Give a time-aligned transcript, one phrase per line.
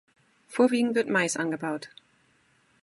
[0.47, 1.91] Vorwiegend wird Mais angebaut.